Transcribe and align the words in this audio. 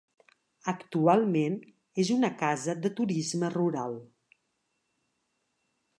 Actualment, 0.71 1.57
és 2.05 2.11
una 2.17 2.31
casa 2.41 2.77
de 2.87 2.93
turisme 3.01 3.53
rural. 3.59 3.97